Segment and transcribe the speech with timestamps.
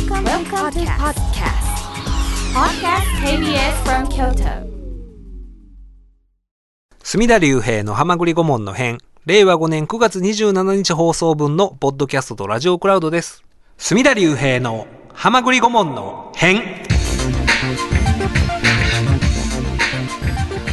[0.00, 1.60] Welcome, Welcome to podcast.
[2.54, 4.66] Podcast KBS from Kyoto.
[7.02, 13.44] 隅田隆平の浜栗顧問の編、令和5年9月27日放送分のポッドキャストとラジオクラウドです。
[13.76, 16.62] 隅田隆平の浜栗顧問の編。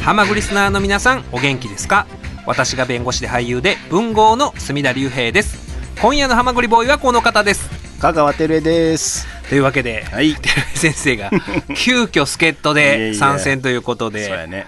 [0.05, 2.07] 浜栗リスナーの皆さん、お元気ですか？
[2.45, 5.67] 私が弁護士で俳優で文豪の隅田隆平です。
[6.01, 7.75] 今夜の浜栗ボーイはこの方です。
[7.99, 9.25] 香川照江です。
[9.49, 11.31] というわけで、はい照江先生が
[11.75, 14.67] 急遽助っ人でや参戦ということで、そうやね。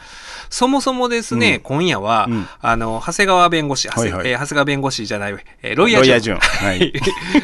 [0.50, 6.04] そもそもですね、うん今夜は、うんあの、長谷川弁護士、長谷,、はいはいえー長谷川弁護士じゃない、えーロイヤー順。
[6.04, 6.38] ロイヤー順。
[6.40, 6.94] はい。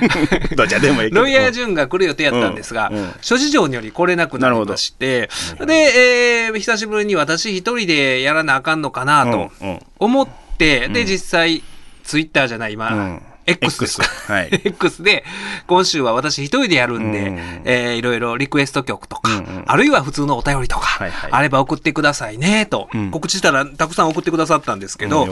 [0.58, 1.12] どっちでもいい。
[1.12, 5.30] ロイヤー順が来る予定やったんですが、うんうん諸事情により来れなくなりまして、
[5.68, 9.52] で、えー久しぶりに私一人でやらなあかんのかなと
[10.00, 11.62] 思って、で、実際、
[12.04, 14.06] ツイッターじゃない、今、うん X ですか。
[14.06, 15.24] X はい X で、
[15.68, 25.32] 今週は私一人でやるんで、うんえーいろいろリクエスト曲とか、うんうんあるいは普通のお便りとか、はいはいあれば送ってくださいね、と、うん告知したらたくさん送ってくださったんですけど、うん。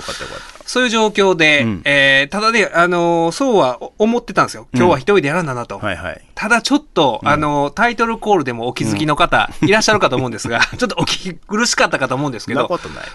[0.66, 4.68] そういう状況で、うんえーただね、あのーそうは思ってたんですよ。
[4.74, 5.80] 今日は一人でやらんだなと。
[5.80, 6.22] はいはい。
[6.36, 12.70] ただちょっと、あのータイトルコールでもお気づきの方、いらっしゃるかと思うんですが、 ちょっとお聞き苦しかったかと思うんですけど。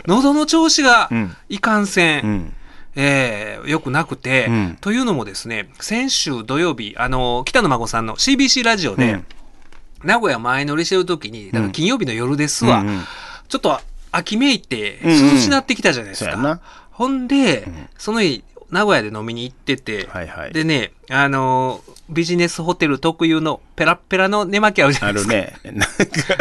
[0.07, 2.53] 喉の調子がうんいかんせん。
[2.97, 4.78] えー、よくなくて、うん。
[4.81, 9.27] というのもですね、先週土曜日、あのー北野孫さんの CBC ラジオで、うん。
[10.05, 13.00] 名古屋前乗りしてる時に、だから金曜日の夜ですわ、うんうん。
[13.48, 15.34] ちょっと秋めいてうんうん。
[15.34, 16.33] 涼しなってきたじゃないですか。
[16.33, 16.61] そうやな。
[16.91, 17.89] ほんで、ん。
[17.97, 25.35] その日、名古屋で飲みに行ってて、はいはいでね、あのービジネスホテル特有のペラッペラの寝巻きあるじゃないあですか。
[25.35, 25.53] るね。
[25.77, 25.89] なん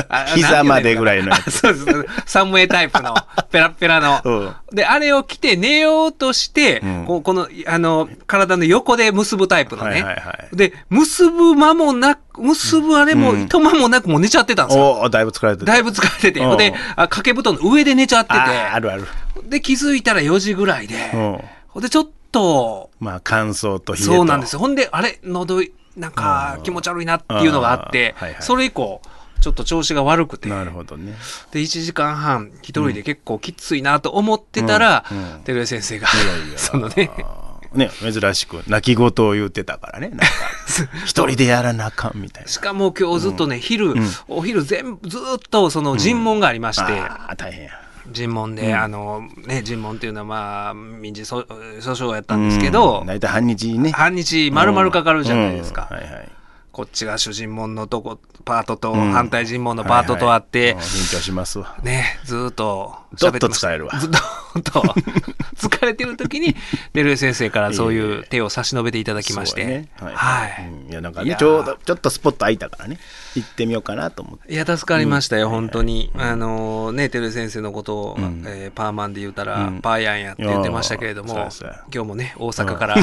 [0.08, 1.60] あか、膝までぐらいのやあつ。
[1.60, 2.06] そうです。
[2.26, 3.14] サムエタイプの、
[3.52, 4.22] ペラッペラの。
[4.24, 9.90] うんで、あれを着て寝ようとして、うんこうこの、あの、体の横で結ぶタイプのね。
[9.92, 14.86] はいはいはいで、結ぶ間もなく、結ぶあれも、うん糸間もなくもう寝ちゃってたんですよ。
[14.86, 15.66] おおだいぶ疲れてた。
[15.66, 16.40] だいぶ疲れてて。
[16.40, 18.40] うんで、あ掛け布団の上で寝ちゃってて。
[18.40, 19.06] あるある。
[19.44, 20.96] で、気づいたら4時ぐらいで。
[21.76, 24.14] で、ちょっと、まあ、乾燥と冷えと。
[24.14, 24.60] そうなんですよ。
[24.60, 25.62] ほんで、あれ、喉、
[25.96, 29.02] なんかうん気持ち悪いなっていうのがあってはいはい、それ以降、
[29.42, 30.48] ちょっと調子が悪くて。
[30.50, 31.14] なるほどね。
[31.52, 36.58] で、1時間半、一人で結構きついなと思ってたらうんうん、照江先生がいやい、や。
[36.60, 37.12] そのね、
[37.74, 40.10] ね、珍しく泣き言を言ってたからね。
[40.10, 40.26] なんか、
[41.06, 42.50] 一人でやらなあかんみたいな。
[42.50, 47.87] しかも今日ずっとね、昼、んお昼全部、ずっとその尋問がありまして、ああ、大変や。
[48.12, 53.92] 尋問で、うんあの、ね、尋問っていうのはまあ、民事訴訴訟やったんですけどうん、大体半日ね。
[53.92, 55.88] 半日丸々かかるじゃないですか。
[55.92, 56.37] うんはいはい。
[56.78, 59.12] こっちが主尋問のとこ、パートと、うん。
[59.12, 60.68] 反対尋問のパートとあって、はい。
[60.68, 61.76] はいうん緊張しますわ。
[61.82, 63.98] ね、ずーっとどっと疲れるわ。
[63.98, 64.10] ずっ
[64.62, 64.82] と、
[65.58, 66.56] 疲れてる時に、
[66.94, 70.14] ベルエ先生からそういう手を差し伸べていただきまして、はい。
[70.14, 70.68] はい。
[70.86, 70.92] うん。
[70.92, 73.00] いや、なんかね、ちょうど、ちょっとスポット空いたからね。
[73.34, 74.54] 行ってみようかなと思って。
[74.54, 75.52] いや、助かりましたよ、うん。
[75.54, 76.12] 本当に。
[76.16, 78.44] あのね、テル先生のことを、うん。
[78.46, 79.82] えーパーマンで言うたら、うん。
[79.82, 81.50] パーヤンやって言ってましたけれども、
[81.92, 82.98] 今日もね、大阪から、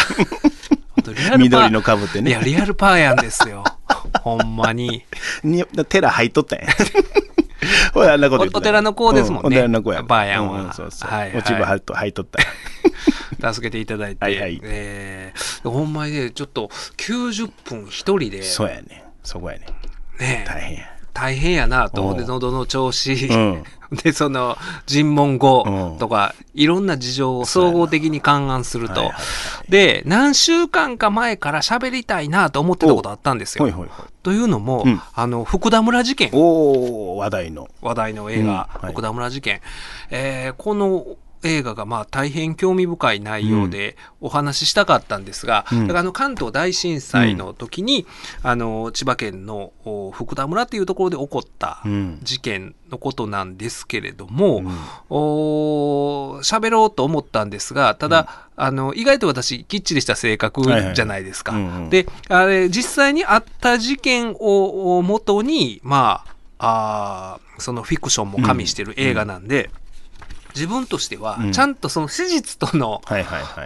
[1.04, 3.65] 本当リアルパー緑の被ってねいや、リアルパーヤンですよ。
[4.22, 5.04] ほんまに。
[5.42, 6.66] に寺入っとったんや。
[7.92, 10.03] ほら、あんなこと言ってたおお寺の子ですもんねうお寺の子や。
[10.03, 11.10] バーヤンはうんそうそう。
[11.10, 13.53] はいはい落ち葉入っと入っとったんや。
[13.53, 19.04] 助けていただいて、はいはいえーほんまにね、ちょっと90分一人で、そうやね。
[19.22, 19.66] そこやね。
[20.19, 20.94] ね、大変や。
[21.15, 22.03] 大変やなと。
[22.03, 23.65] うんで、喉の調子、うん
[24.03, 29.21] で、その、尋問後とか、いろんな事情を総合的に勘案するとはいはいは
[29.69, 29.71] い。
[29.71, 33.73] で、何週間か前から喋りたいなと思ってたことあったんですよほい。
[33.73, 34.07] ほいほい。
[34.25, 37.69] というのも、うんあの、福田村事件、おー、話題の。
[37.83, 39.61] 話題の映画、うんはい福田村事件。
[40.11, 41.05] えーこの
[41.44, 45.81] 映画がまあ大変興味深い内容でお話ししたかったんですが、うん。
[45.82, 48.06] だからあの関東大震災の時に、
[48.43, 52.19] あの千葉県のお福田村っていうところで起こったうん。
[52.22, 54.69] 事件のことなんですけれども、うん。
[55.10, 60.62] おー喋ろうと思ったんですが、ただ、あの、意外と私、きっちりした性格
[60.94, 61.53] じゃないですか。
[61.53, 61.91] うんうん。
[61.91, 66.24] で、あれ、実際にあった事件をもとに、ま
[66.59, 69.71] あ、あーそのフィクションも加味してる映画なんで、
[70.54, 71.53] 自分としてはう、ん。
[71.53, 73.03] ちゃんとその史実との。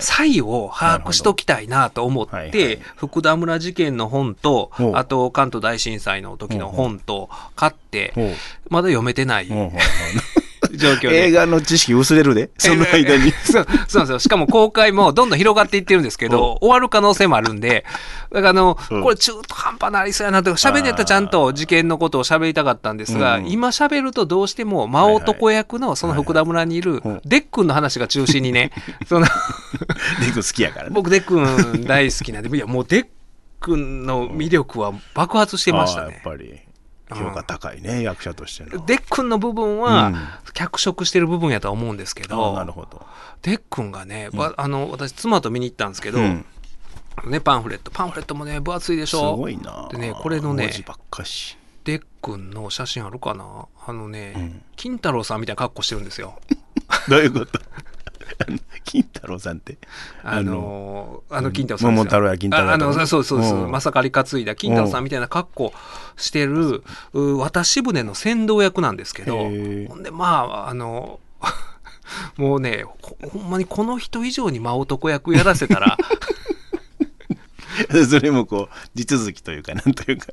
[0.00, 8.12] 差異を把握しときたいなと思って、福田村事件の本とあと関東大震災の時の本と買って、
[8.68, 9.48] まだ読めてない
[10.78, 11.26] 状況で。
[11.26, 13.32] 映画の知識薄れるで、その間に。
[13.32, 14.18] そうそうなんですよ。
[14.18, 17.84] しかも公開もどんどん広がっていってるんですけど、終わる可能性もあるんで、
[18.32, 28.72] だからあの、うんこれ中途半端なりそうやなと、喋ったらちゃんと事件のことを喋りたかったんですが、うん今喋るとどうしても真男役のその福田村にいるデックンの話が中心にね、
[29.06, 29.26] その、
[30.20, 30.90] デク好きやからね。
[30.92, 33.06] 僕デックン大好きなんで、いやもうデッ
[33.60, 36.22] 君の魅力は爆発してましたねやっ。
[36.22, 36.60] ぱり
[37.14, 38.84] 評価高いね、役者としての。
[38.86, 40.12] デックンの部分うんは
[40.54, 43.06] 脚色してる部分やとは思うんですけあーど、なるほど。
[43.42, 46.44] デックンがね、わあの私妻と見に行ったんですけど、うん
[47.26, 49.88] ね、パンフレットパンフレットもね分厚いでしすょごいな。
[49.90, 51.56] でねこれのね文字ばっかし。
[51.84, 53.66] デックンの写真あるかな？
[53.86, 56.38] あのね、うん金太郎さんみたいな格好してるんですよ。
[57.08, 57.58] どういうこと？
[58.84, 59.78] 金太郎さんって。
[60.22, 63.66] あのーあの金太郎さん桃太郎や金太郎やああのそうそうそう、う。
[63.66, 63.70] ん。
[63.70, 65.72] まさかり担いだ金太郎さんみたいな格好
[66.16, 66.82] してる、
[67.12, 71.20] う渡し船の船頭役なんですけどほんでまああの
[72.36, 75.96] もうねほほんまにこの人以上に真男役やらせたら
[78.08, 80.26] それもこう、地続きというか、なんというか。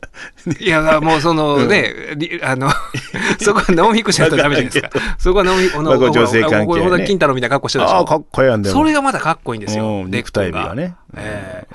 [0.59, 2.69] いやもうそのね、りあの
[3.39, 8.75] そこはノンフィクションとダメじゃないですかそこはノンフィクションまあ女性関係ね金太郎みたいな格好してるでしょああ、かっこええやんでも。
[8.75, 10.07] それがまたかっこいいんですよう。
[10.07, 11.65] んデックン肉体美がねえ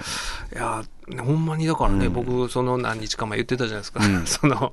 [0.55, 0.83] えいや、
[1.19, 4.05] ほんまにだからね、うん僕、その何日か前言ってたじゃないですか。
[4.05, 4.73] うんその、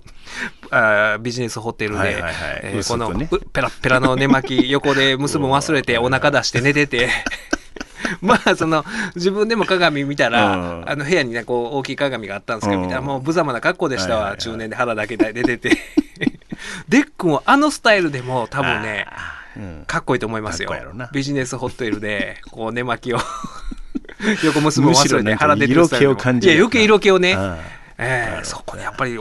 [0.71, 2.33] あービジネスホテルで、はいはいはい
[2.63, 3.09] えーこの、
[3.53, 7.09] ペラッペラの寝巻き、横で結ぶん忘れて、お腹出して寝てて、
[8.21, 10.89] まあ、その、自分でも鏡見たら、うん。
[10.89, 15.77] あの、部屋にね、こう、大きい鏡があったんですけど、たらもう、無様な格好でしたわ、中年で腹だけで出てて。
[16.89, 19.05] デックンはあのスタイルでも多分ね、
[19.55, 19.83] うん。
[19.85, 20.71] かっこいいと思いますよ。
[21.11, 23.19] ビジネスホテルで、こう、寝巻きを
[24.43, 26.53] 横結ぶんむし忘れて腹出てるスタイル色気を感じる。
[26.53, 27.35] いや、余計色気をね。
[27.35, 27.57] あ
[27.99, 29.17] ええそこでやっぱり、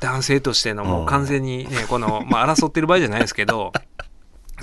[0.00, 1.06] 男性としてのもううん。
[1.06, 3.72] 完全にね、この、まあ、争ってる場合じゃないですけど、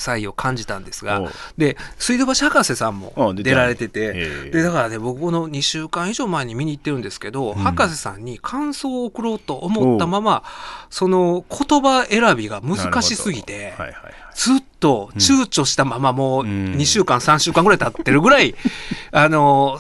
[0.02, 4.50] 才を感じたんですがで、水道橋博士さんもあ出られてへて、え。
[4.52, 10.44] で、だからね、僕この2週間以上前に見に行ってるんですけど、博士さんに感想を送ろうと思ったまま、
[10.90, 14.14] その言葉選びが難しすぎて、はいはいはい。
[14.34, 16.76] ずっと躊躇したままもううん。
[16.76, 18.56] 2週間、3週間ぐらい経ってるぐらい、
[19.12, 19.80] あの、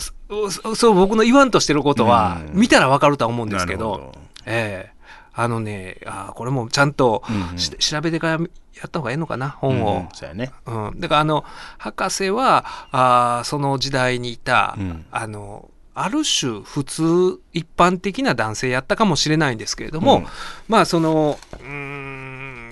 [0.49, 2.59] そそう僕の言わんとしてることは、うん。
[2.59, 4.11] 見たらわかるとは思うんですけどど、
[4.45, 5.00] ええ
[5.33, 10.09] あのね、あこれもちゃんとうんうんし調べてからやった方がいいのかな、本うんを。
[10.13, 10.51] そうやね。
[10.65, 11.45] うんだからあの、
[11.77, 20.25] 博士は、あーその時代にいた、うんあの、ある種普通一般的な男性やったかもしれないんですけれども、うん
[20.67, 21.67] まあその、うー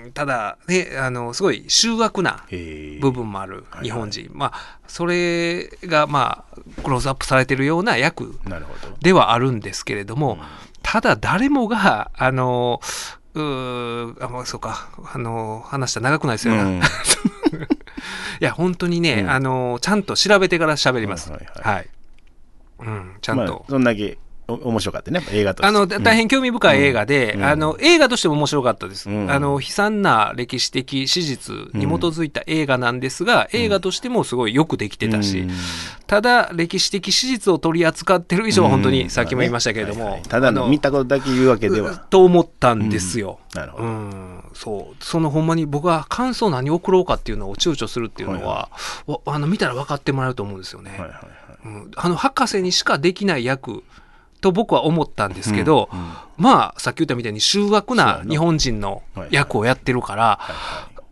[0.08, 2.44] ん、ただね、あの、すごい醜悪な
[3.02, 4.30] 部分もあるはいはい日本人。
[4.34, 8.40] まあ、それがまあ、クローズアップされてるような役。
[9.02, 10.40] ではあるんですけれども、
[10.84, 12.80] ただ誰もが、あの、
[13.34, 16.62] うーあ、もうそうか、あの、話したら長くないですよね。
[16.62, 16.82] うん
[18.42, 21.30] いや、本当にね、うんあの、ちゃんと調べてから喋ります。
[21.30, 21.90] ははいいはい
[22.80, 23.66] うん、ちゃんまあと。
[23.70, 25.66] そんだけお面白かったね、映画と。
[25.66, 29.10] あの、だ大変興味深い映画で、うんあの、映画としても面白かったです。
[29.10, 35.50] うんあの、悲惨な歴史的史実に基づいた映画なんですが、映画としてもすごいよくできてたし、うん
[36.10, 41.98] ただ、歴史的史実を取り扱ってる以上は本当に、うんさっきも言いましたけれども、はいはいただの見たことだけ言うわけでは。
[41.98, 43.40] と思ったんですよ。
[43.54, 43.84] なるほど。
[43.84, 45.04] うん、そう。
[45.04, 48.70] そのほんまに僕は感想何送ろうかっていうのを躊躇するっていうのは、
[49.06, 50.92] わあの、見たら分かってもらえると思うんですよね。
[50.92, 51.28] はいはいはい。
[51.66, 53.84] うん、あの、博士にしかできない役
[54.42, 56.06] と僕は思ったんですけど、うんうん
[56.38, 60.40] まあ、さっき言ったみたいに醜悪なな日本人の役をやってるから、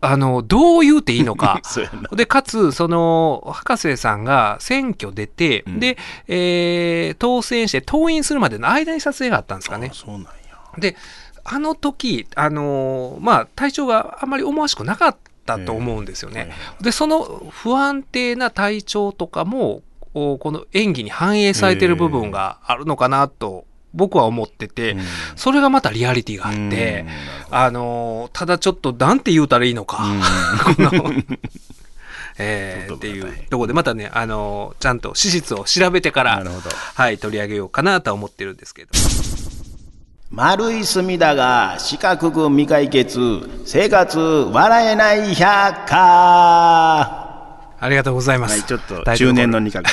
[0.00, 1.60] あの、どう言うていいのか。
[2.14, 5.98] で、かつ、その、博士さんが選挙出て、うんで、
[6.28, 9.94] えー当選して登院するまでの間に撮影があったんですかねあ。
[9.94, 10.30] そうなんや。
[10.78, 10.96] で、
[11.44, 15.16] あの時、あのーまあ、体調があんまり思わしくなかっ
[15.46, 16.40] たと思うんですよね。
[16.40, 25.00] はいはいで、その不安定な体調とかも、おこの演技に反映されてる部分があるのかなと、僕は思ってて、うん
[25.36, 27.06] それがまたリアリティがあって、
[27.50, 29.98] あのーただちょっと、なんて言うたらいいのか、
[30.76, 30.90] この、
[32.38, 36.44] えーっていうところで、またね、あのーちゃんと史実を調べてから。
[36.94, 38.90] はい、取り上げようかなとは思ってるんですけど。
[40.30, 43.18] 丸い隅田が四角く未解決、
[43.64, 47.27] 生活笑えない百科。
[47.80, 48.52] ありがとうございます。
[48.52, 49.88] はい、ちょっと中年の二角。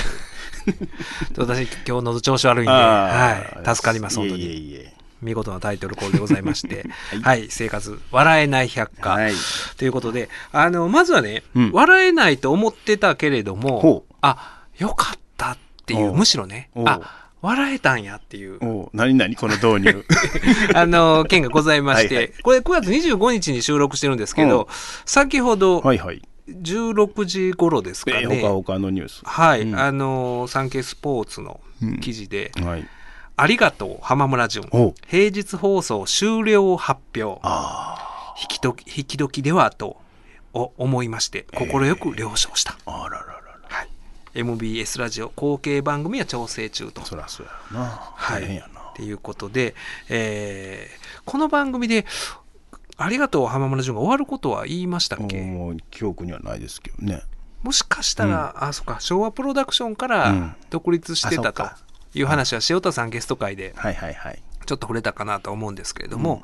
[1.37, 4.71] 私、今日喉調子悪いんで、はい、助かります、本当いえいえに。
[4.71, 4.93] いえ。
[5.21, 6.87] 見事なタイトルコールでございまして、
[7.23, 7.39] はい。
[7.39, 9.33] はい、生活、笑えない百科、はい。
[9.77, 11.71] ということで、あの、まずはね、うん。
[11.71, 18.89] 笑えないと思ってたけれどもあ、よかったっていう、むしろねあ、笑えたんやっていう、おう。
[18.93, 20.05] 何何この導入。
[20.73, 22.33] あの、件がございまして、はいはい。
[22.41, 24.65] これ9月25日に収録してるんですけど、う。
[24.65, 24.67] ん
[25.05, 26.21] 先ほどはいはい。
[26.47, 29.21] 16時頃ですかえね、ほかほかのニュース。
[29.23, 31.59] はい、うんあの、サンケイスポーツの
[32.01, 32.87] 記事で、はい。
[33.37, 34.63] ありがとう、浜村淳。
[35.07, 37.39] 平日放送終了発表。
[37.43, 39.97] あ引きと引き時ではと
[40.53, 42.77] お思いまして、快く了承した。
[42.85, 43.05] あ。
[43.05, 43.41] あらららら。
[43.67, 43.89] はい。
[44.35, 47.03] MBS ラジオ後継番組は調整中と。
[47.05, 47.85] そらそうやろな
[48.15, 48.43] はい
[48.95, 49.75] っていうことで、
[50.09, 52.05] えーこの番組で
[52.97, 57.21] 「ありがとう浜村淳」が終わることは言いましたっけ、もう記憶にはないですけどね。
[57.63, 60.11] もしかしたら、あそっか昭和プロダクションかうん。
[60.11, 61.67] ら独立してたと
[62.13, 64.41] いう話は塩田さんゲスト会ではいはいはい。
[64.65, 66.43] ちょっと触れたかなと思うんですけれども、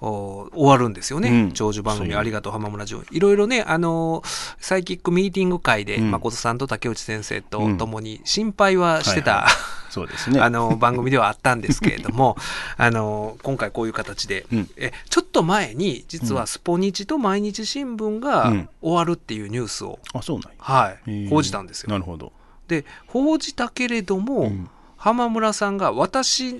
[0.00, 1.52] 終わるんですよね、うん。
[1.52, 2.12] 長寿番組「そう。
[2.12, 4.22] いうありがとう浜村淳」いろいろねあの
[4.58, 6.10] サイキックミーティング会で、うん。
[6.10, 7.78] 誠さんと竹内先生とうん。
[7.78, 9.48] 共に心配はしてた、はいは
[9.90, 10.40] そうですね。
[10.40, 12.36] あの番組ではあったんですけれども
[12.76, 14.70] あの今回こういう形で、うん。
[14.76, 18.68] えちょっと前に実はスポニチと毎日新聞がうん。
[18.80, 20.56] 終わるっていうニュースを、あそうなんや。
[20.58, 21.28] はい、へー。
[21.28, 21.90] 報じたんですよ。
[21.90, 22.32] なるほど。
[22.68, 24.70] で報じたけれども、うん。
[24.96, 26.54] 浜村さんが私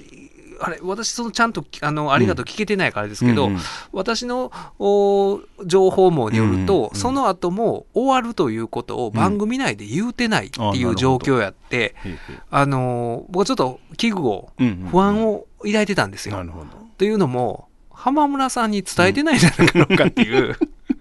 [0.60, 3.60] あれ私そのちゃんとあのありがとう聞けてないからですけど、うんうん。
[3.92, 6.94] 私のお情報網によると、うんうんうん。
[6.94, 14.88] その後も終わるということを番組内で言うてないってあいう状況やって、へえへえあの僕はちょっと危惧を、うんうんうん。
[14.88, 16.36] 不安を抱いてたんですよ。
[16.36, 16.66] なるほど。
[16.98, 20.56] というのも浜村さんに伝えてないんじゃないかろうかっていう、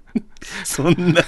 [0.65, 1.21] そんな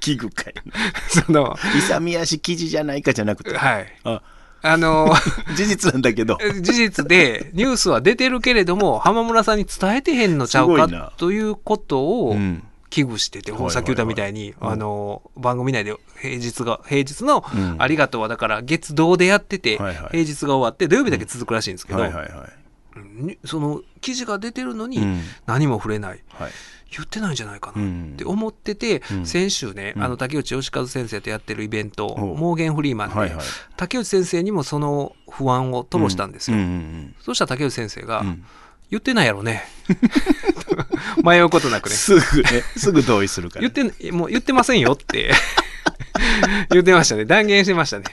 [0.00, 0.54] 危惧かい
[1.08, 3.56] その勇み足記事じゃないかじゃなくて。
[3.56, 3.86] はい。
[4.04, 4.22] あ
[4.64, 5.14] あの
[5.54, 6.38] 事実なんだけど。
[6.60, 12.64] 事実でニュースは出てるけれども浜村さんに伝えてへんのちゃうかということをうん。
[12.90, 13.74] 危惧してて、はいはいはい。
[13.74, 14.68] さっき言ったみたいに、うん。
[14.70, 17.76] あの番組内で平日が平日のうん。
[17.78, 20.08] ありがとうはだから月堂でやってて、はいはい。
[20.12, 23.24] 平日が終わって土曜日だけ続くらしいんですけど、はいはいはい。
[23.24, 25.20] にその記事が出てるのにうん。
[25.46, 26.50] 何も触れない、はい
[26.96, 33.34] 言ってないんじゃないかうなんって思ってて、うん先週ね、うんあの竹内義和先生とやってるイベント、モーゲンフリーマンで、
[33.76, 36.56] 竹内先生にもその不安を吐露したんですよ。
[37.20, 38.24] そしたら竹内先生が、
[38.90, 39.64] 言ってないやろね。
[41.24, 41.96] 迷うことなくね。
[41.96, 45.32] すぐねすぐ同意するから言って、もう言ってませんよって
[46.70, 47.24] 言ってましたね。
[47.24, 48.04] 断言してましたね。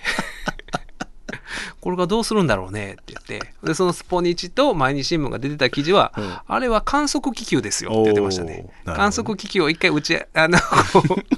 [1.81, 3.53] これがどうするんだろうねって言って。
[3.63, 10.57] で、そのスポニチと毎日新聞が出てた記事は、うんあれは観測気球ですよって言ってましたね観測気球を一回打ち、 あの、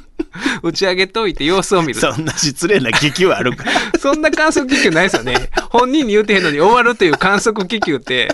[0.64, 2.00] 打ち上げといて様子を見る。
[2.00, 3.66] そんな失礼な気球あるか
[4.00, 5.50] そんな観測気球ないですよね。
[5.70, 8.30] 本人に言うてへんのに終わるという観測気球って、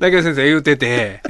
[0.00, 1.22] 竹内先生言うてて、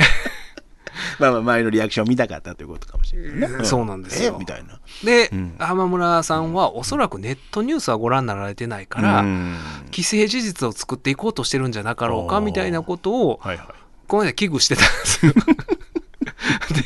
[1.19, 3.65] まあまあ前のリアクション見たかったということかもしれないね。
[3.65, 4.35] そうなんですよ。
[4.37, 4.81] えみたいな。
[5.05, 5.55] で、うん。
[5.59, 9.57] 浜村さんはおそらくネットニュースはご覧になられてないから、うん。
[9.93, 13.67] 既成事実を作っていこうとしてるんじゃなかろうかみたいなことを、はいはい。
[14.07, 15.33] この間危惧してたんですよ。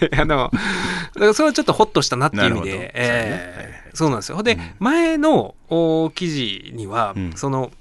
[0.09, 0.51] で、あの、
[1.15, 4.43] だからそれはちょっとホッとしたなっていう意味で、えーそうなんですよ。
[4.45, 7.33] で、うん前のお記事には、うん。
[7.35, 7.73] その、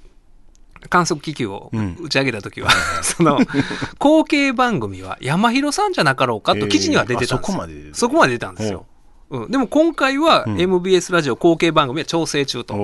[0.88, 1.96] 観測気球をうん。
[2.00, 2.70] 打ち上げた時は、
[3.02, 3.38] その、
[3.98, 7.58] 後継番組は山広さんじゃなかろうかと記事には出てたんですよ。
[7.58, 8.86] えーあそこまで出てたそこまで出たんですよ。
[9.30, 9.46] う。
[9.46, 10.60] ん、でも今回はうん。
[10.60, 12.74] MBS ラジオ後継番組は調整中と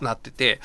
[0.00, 0.60] なってて、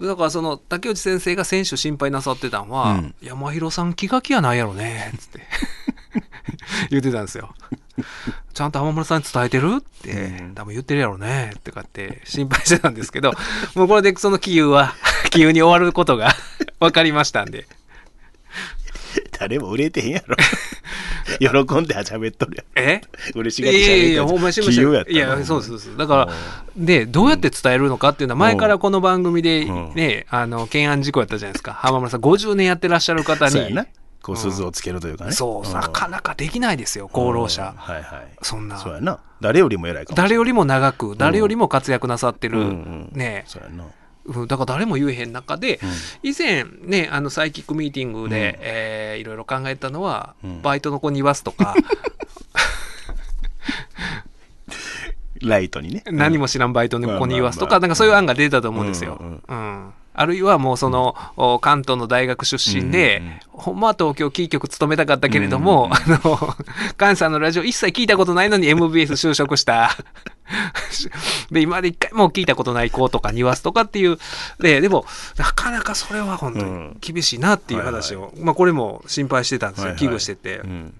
[0.00, 3.14] だからその竹内先生が選手心配なさってたのは、うん。
[3.20, 5.40] 山広さん気が気やないやろねつって。
[6.90, 7.54] 言ってたんですよ。
[8.52, 10.54] ちゃんと浜村さんに伝えてるって、うん。
[10.54, 13.32] 多分言ってるやろねってかって心配してたんですけど、
[13.74, 14.94] もうこれでその気球は、
[15.30, 16.34] 気球に終わることが
[16.80, 17.66] 分かりましたんで。
[19.38, 20.36] 誰も売れてへんやろ。
[21.38, 22.96] 喜んで喋っとるやえ？
[22.96, 25.96] ん嬉しいがってやいやいや、喋っほんまにしま企業やったいや、そうそうです。
[25.96, 26.28] だから、
[26.76, 29.94] で、どうやって伝えるのかっていうのは、前からこの番組でうん。
[29.94, 31.72] ね、あの、懸案事項やったじゃないですか。
[31.72, 33.86] 浜村さん、50年やってらっしゃる方にそうやな、
[34.24, 35.32] こう鈴をつけるというかね。
[35.32, 35.72] そう、ん。
[35.72, 37.74] なかなかできないですよ、功労者。
[37.76, 38.28] はいはい。
[38.40, 38.78] そんな。
[38.78, 39.18] そうやな。
[39.42, 43.84] 誰よりも偉いかも誰よりも長く、誰よりも活躍なさってる、うんうんね、そうやな。
[44.24, 44.46] うん。
[44.46, 45.78] だから誰も言えへん中で、
[46.22, 48.60] 以前ね、あの、サイキックミーティングで、うん。
[48.62, 50.62] えーいろいろ考えたのは、うん。
[50.62, 51.74] バイトの子に言わすとか、
[55.42, 56.02] ライトにね。
[56.06, 59.18] 何も知らんバイトの子に言わすとか、なんかそういう案が出たと思うんですよ。
[59.20, 59.42] うん。
[59.46, 66.38] うんあるいはもうその、お関東の大学出身で、うんうんほんまは東京キー局勤めたかったけれども、うんあの、
[66.96, 69.96] 関西のラジオ一切聞いたことないのに MBS 就職した。
[71.52, 74.18] で、今まで一回も聞いたことない子とかに言わすとかっていう。
[74.58, 75.06] で、でも、
[75.38, 79.84] なかなかそれは本当に厳しいなっていう話を、まあこれも心配してたんですよ。
[79.84, 80.58] はいはい危惧してて。
[80.58, 80.94] うん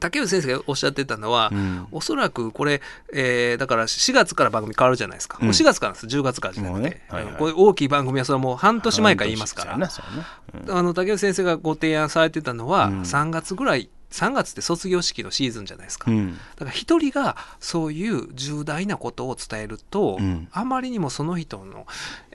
[0.00, 1.86] 竹内先生がおっしゃってたのは、うん。
[1.92, 2.80] おそらくこれ、
[3.12, 5.38] えーだから4月から番組変わるじゃないですか。
[5.40, 5.46] うん。
[5.46, 6.88] もう4月からです、10月からじゃなくて。
[6.88, 9.72] いこれ大きい番組はそれはもう半年前から言いますから。
[9.72, 13.00] そうやなそうやなあの竹内先生がご提案されてたのは、うん。
[13.02, 16.10] 3月ぐらい、3月って卒業式のシーズンじゃないですか。
[16.10, 16.34] うん。
[16.34, 20.48] だから一人がそういう重大なことを伝えると、うん。
[20.52, 21.86] あまりにもその人の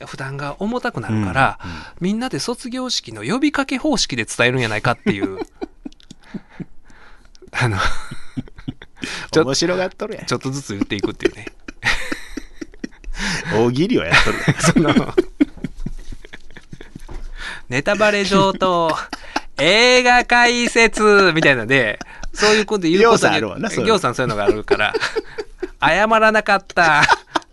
[0.05, 1.71] 負担が重たくなるから、うん。
[1.71, 1.77] うん。
[2.01, 5.39] みんなで卒業式の呼びかけ方式で伝えるんじゃないかっていう。
[7.51, 7.77] あの、
[9.31, 11.45] ちょ面白がっとるやんちょっとずつ言っていくっていうね。
[13.53, 14.37] 大喜利をやっとる。
[14.61, 15.13] その、
[17.69, 18.95] ネタバレ上等、
[19.57, 21.99] 映画解説みたいなので、
[22.33, 24.93] そういうこと言うことぎょうさんあるわなそれぎょうさんそういうのがあるから、
[25.81, 27.03] 謝らなかった、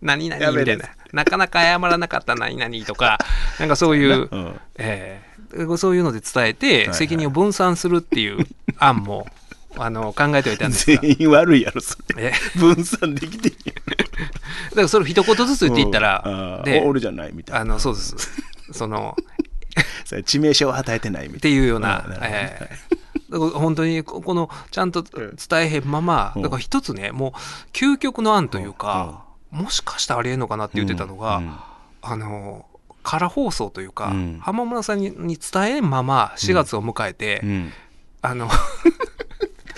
[0.00, 0.88] 何々みたいな。
[1.12, 3.18] なかなか謝らなかった何々とか、
[3.58, 5.36] なんかそういう、うんええ
[5.78, 8.46] そういうので伝えて、はい責任を分散するっていう
[8.78, 9.26] 案も、
[9.78, 11.00] あの、考えておいたんですが。
[11.00, 12.26] 全員悪いやろ、それ。
[12.26, 12.58] え。
[12.58, 13.74] 分散できてんや
[14.70, 17.60] だからそれを一言ずつ言っていったら、で俺じゃないみたいな。
[17.60, 18.16] あの、そうです。
[18.72, 19.16] その、
[20.04, 22.96] それ致命傷を与えてないみったていいうような、ええ。
[23.30, 26.42] だから本当にここのちゃんと伝えへんまま、うん。
[26.42, 27.32] だから一つねもう
[27.72, 31.42] 究極の案というか、もしかしたらありえんのかなって言ってたのが、
[32.02, 32.66] あの
[33.02, 37.72] 空放送というか、うん浜村さんにに伝えんまま4月を迎えて、うん
[38.22, 38.48] あの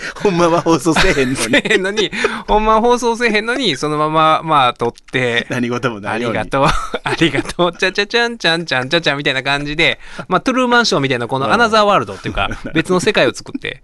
[0.23, 2.11] ほんまは放送せえへんのせにえへんのに
[2.47, 6.65] ほんま放送せえへんのにそのまままあ撮って何事もあないようにりがとう。
[7.03, 7.73] ありがとう。
[7.73, 13.81] ちゃちゃちゃんちゃんちゃんちゃちゃみたいな感じで、まあ、トゥルーマンショーみたいなこのアナザーワールドっていうか、別の世界を作って、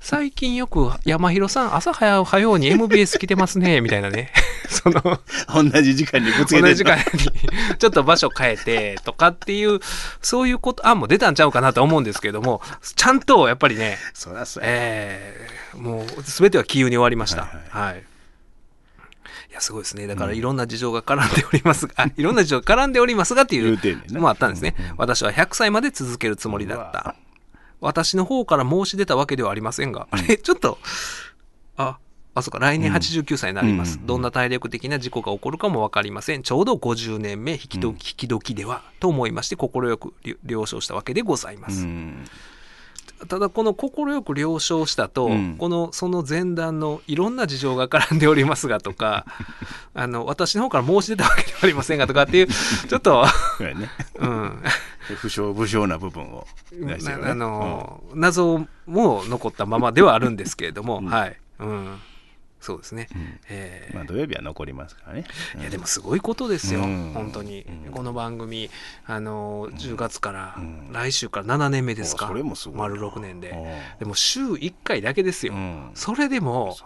[0.00, 4.32] 最近よく山広さん朝早う早うに MBS 来てますね、みたいなね。
[4.68, 5.20] その、
[5.54, 7.02] 同じ時間にぶつけて同じ時間に
[7.78, 9.80] ちょっと場所変えてとかっていう、
[10.20, 12.62] そういうこと、案も出たんちゃうかなと思うんですけれども、
[12.96, 14.70] ちゃんとやっぱりね、そりゃそうや
[15.32, 17.42] えーもう全ては気憂に終わりました。
[17.46, 17.48] は
[17.86, 18.04] いはい。
[19.50, 20.06] いや、すごいですね。
[20.06, 23.78] だからいろんな事情が絡んでおりますが、あ いろんな事情が絡んでおりますがっていう
[24.12, 24.74] のもあったんですね。
[24.96, 27.16] 私は100歳まで続けるつもりだった。
[27.80, 30.78] 私の方から申し出たわけではありませんが、 あれ、ちょっと、
[31.76, 31.98] あ、
[32.34, 33.98] あ、そうか、来年89歳になります。
[33.98, 36.42] うんどんな体力的な事故が起こるかもわかりません。
[36.42, 41.82] ちょうど50年目、引きど引き時では、と思いまして、快く了了承したわけでございます。
[41.82, 42.24] うん
[43.28, 45.56] ただこの快く了承したと、うん。
[45.58, 49.26] このその前段のいろんな事情が絡んでおりますがとか
[49.94, 52.46] あの私の方から申し出たわけではありませんがとかっていう
[52.88, 53.24] ちょっと、
[53.60, 53.90] ね。
[54.18, 54.62] うん、
[55.16, 56.46] 不詳不詳な部分を。
[56.72, 56.98] ね。
[56.98, 61.06] なあの、謎も残ったままではあるんですけれども、うん。
[61.06, 62.00] はい、うん、
[62.62, 63.40] そうですね、うん。
[63.50, 63.94] えー。
[63.94, 65.24] まあ土曜日は残りますからね。
[65.60, 67.10] いやでもすごいことですよ、うん。
[67.12, 67.92] 本当に、うん。
[67.92, 68.70] この番組
[69.06, 70.92] あの10月から、うん。
[70.92, 72.26] 来週から7年目ですか？
[72.26, 72.82] おそれもすごいな。
[72.84, 73.50] 丸6年で。
[73.50, 73.64] うん。
[73.98, 75.90] でも週1回だけですよ、うん。
[75.94, 76.76] それでも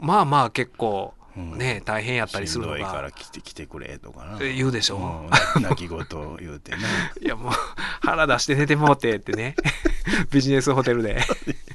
[0.00, 1.58] まあまあ結構うん。
[1.58, 4.38] ね、大変やったりするのしんどいからが来て来てくれとかな。
[4.40, 5.28] え言うでしょ？
[5.56, 5.62] うん。
[5.62, 6.78] 泣き言を言うてね。
[7.22, 7.52] いやもう
[8.00, 9.54] 腹出して寝てもうてってね。
[10.32, 11.20] ビジネスホテルで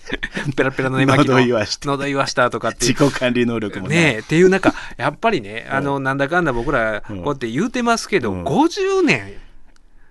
[0.51, 3.95] ペラペラの寝巻きの喉言わしたとかって自己管理能力もね。
[3.95, 8.43] ねえっていうなんかやっぱりねあのなんだかんだ僕らこうんうやって言うてますけど、うん。
[8.43, 9.38] 50年。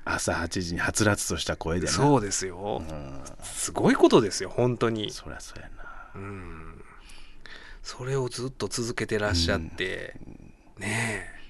[0.05, 1.93] 朝8時にはつらつとした声でな。
[1.93, 3.21] そうですよ、うん。
[3.43, 5.11] すごいことですよ本当に。
[5.13, 5.85] そりゃそうやな。
[6.17, 6.85] うん。
[7.83, 10.15] それをずっと続けてらっしゃって、
[10.79, 11.43] ねえ。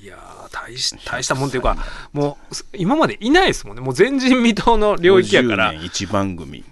[0.00, 1.76] いやー大し大したもんっていうか
[2.12, 3.82] もう今までいないですもんね。
[3.82, 5.72] もう前人未到の領域やから。
[5.72, 6.64] 50年一番組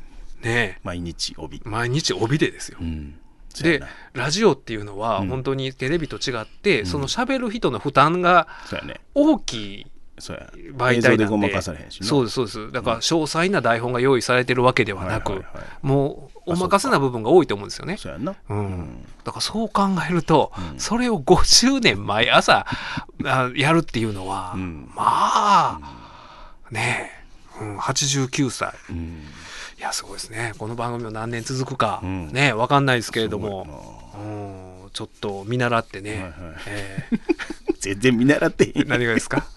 [0.46, 1.59] ね毎日帯。
[1.64, 3.18] え毎日帯でですよ、うん。
[3.61, 3.88] でな。
[4.12, 5.28] ラジオっていうのはうん。
[5.28, 6.87] 本当にテレビと違って、ん。
[6.87, 8.48] その喋る人の負担が
[9.14, 9.87] 大きい
[10.18, 11.90] 媒体なんで。
[11.90, 12.72] そうですそうです。
[12.72, 15.44] だから詳細な台本が用意されてるわけではなく、
[15.82, 17.96] もうお任せな部分が多いと思うんですよね。
[17.98, 18.24] そうやん。
[18.24, 20.80] だからそう考えると、うん。
[20.80, 22.66] それを50年毎朝
[23.24, 24.90] あやるっていうのは、うん。
[24.94, 25.80] まあ、
[26.70, 27.12] ね
[27.61, 28.74] え、うん、89歳。
[28.90, 29.22] うん
[29.78, 30.52] いやすごいですね。
[30.58, 32.32] この番組も何年続くか、うん。
[32.32, 33.66] ね分かんないですけれども、
[34.82, 36.32] うん、ちょっと見習ってね、はいはい。
[36.68, 37.04] え
[37.80, 38.88] 全然見習ってへーん。
[38.88, 39.44] 何がですか？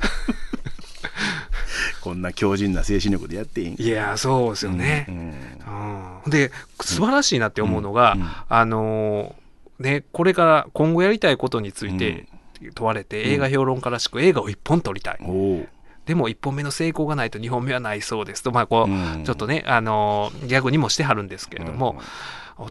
[2.02, 6.32] こんな強靭な精神力でやってへんいやそうですよね、うんうん。
[6.32, 6.52] で
[6.82, 8.30] 素晴らしいなって思うのが、うんうん。
[8.50, 12.28] あのーねこれから今後やりたいことについて
[12.76, 15.20] 問われて、映画評論家らしく映画を一本撮りたい、
[16.10, 18.42] でも1本目の成功がないと2本目はないそうです。
[18.42, 19.24] と、まあこううん。
[19.26, 22.02] ちょっとね、あのーギャグにもしてはるんですけれども、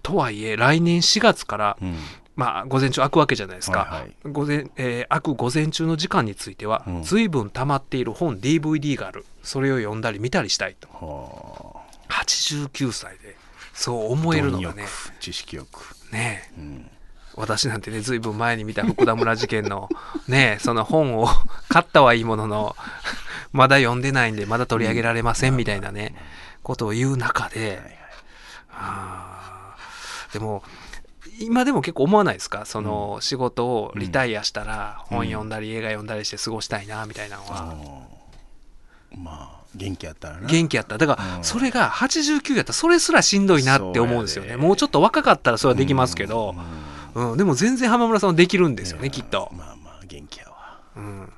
[0.03, 1.95] とはいえ来年4月から、うん。
[2.35, 4.15] まあ、午前中開くわけじゃないですか、はいはい。
[4.25, 7.03] 午前えー開く午前中の時間については、うん。
[7.05, 9.25] 随分溜まっている本 DVD がある。
[9.45, 10.89] それを読んだり見たりしたいと。
[10.89, 13.37] は89歳で
[13.73, 14.85] そう思あえるのがね。
[15.21, 15.95] 知識欲。
[16.11, 16.91] ねうん。
[17.39, 19.89] 私なんてねずいぶん前に見た福田村事件の
[20.27, 21.29] ねその本を
[21.69, 22.77] 買ったはいいものの
[23.53, 26.15] まだ読んでないんでまだ取り上げられませんみたいなね
[26.63, 27.81] ことを言う中で、
[30.33, 30.63] でも
[31.41, 32.65] 今でも結構思わないですか？
[32.65, 37.75] その仕事をリタイアしたら本読んだり映画読んだりして過ごしたいなみたいなのは。
[39.15, 39.23] うん。
[39.23, 40.49] まあ元気やったらな。
[40.49, 40.99] 元気やった。
[40.99, 41.45] だからうん。
[41.45, 44.57] それが89やったらそれすらしんどいなって思うんですよね。
[44.57, 46.55] もうちょっと若かったらそれはできますけど、
[47.15, 47.39] うん。
[47.39, 49.51] でも全然浜村さんはできるんですよねきっと。
[49.57, 50.81] まあまあ元気やわ。
[50.97, 51.33] うん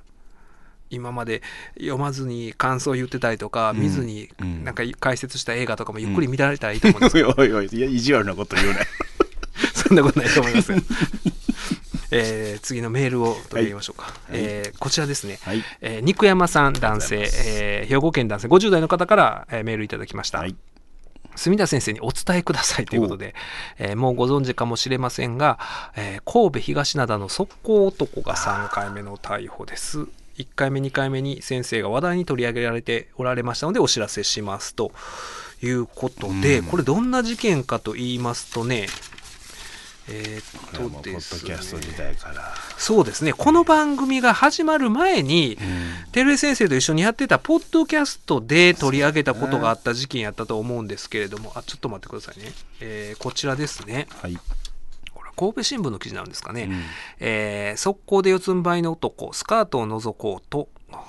[0.90, 1.42] 今まで
[1.76, 4.64] 読まずに感想言ってたりとか、見ずにうん。
[4.64, 7.12] なんか解説した映画とかもゆっくり見られたらいいと思うんです。
[7.14, 8.86] けど、おいおいおいいや意地悪なこと言うなよ。
[9.74, 10.72] そんなことないと思います。
[10.72, 10.78] よ。
[12.12, 14.06] えー次のメールを取り上げましょうか。
[14.06, 14.14] はい。
[14.32, 15.38] えーこちらですね。
[15.42, 15.62] はい。
[15.80, 18.48] えー肉山さん男性、えー兵庫県男性。
[18.48, 20.38] 50代の方から、えーメールいただきました。
[20.38, 20.56] はい。
[21.36, 23.34] 墨田先生にお伝えくださいということで、
[23.78, 25.58] えーもうご存知かもしれませんが、
[25.96, 30.06] えー神戸東灘の速攻男が3回目の逮捕です。
[30.40, 34.92] 1回目、2回目に先生が話題に取り上げられておられましたのでお知らせしますと
[35.62, 36.64] いうことで、うん。
[36.66, 38.88] これどんな事件かと言いますとね、
[40.08, 42.16] えーっとですドキャストね
[42.76, 45.58] そうですね、この番組が始まる前に、
[46.12, 54.38] 照江先生と一緒にやってたポッドキャストで取り上げたことがあった事件やったと思うんですけれども、あちょっと待ってくださいね、えーこちらですね、はい、
[55.36, 56.82] 神戸新聞の記事なんですかね、うん。
[57.20, 60.68] えー速攻で四つん這いの男、スカートを覗こうと、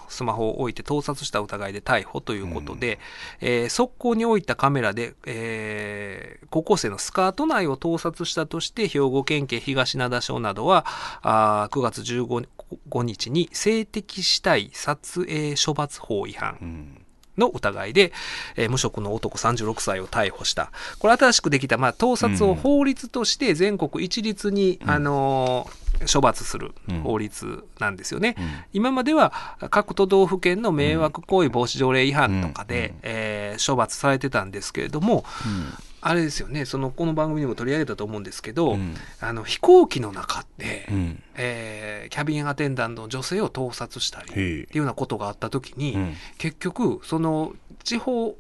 [0.10, 3.00] スマホを置いて盗撮した疑いで逮捕ということで、
[3.40, 10.86] えー速攻に置いたカメラで、えー高校生のスカート内を盗撮したとして、兵庫県警東灘署などは、
[11.22, 16.58] あー9月15日に性的死体撮影処罰法違反。
[16.62, 17.06] うん
[17.42, 18.14] の疑いで、
[18.56, 20.72] えー無職の男36歳を逮捕した。
[21.00, 26.72] これ新しくできた、まあ、盗撮を法律として全国一律に、あのー処罰する
[27.04, 28.36] 法律なんですよね。
[28.40, 28.46] うん。
[28.74, 33.00] 今までは各都道府県の迷惑行為防止条例違反とかで、うん。
[33.04, 38.96] えー処罰されてたんですけれども、うんあれですよね、その、この番組でも取り上げたと思うんですけど、うん。
[39.20, 41.24] あの、飛行機の中で、うん。
[41.36, 46.14] えーキャビンアテンダントの女性を盗撮したり、っていうようなことがあった時に、うん。
[46.38, 48.36] 結局その地方